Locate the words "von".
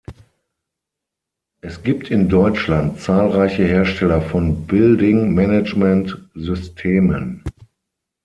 4.19-4.65